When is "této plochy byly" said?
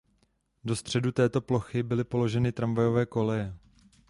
1.11-2.03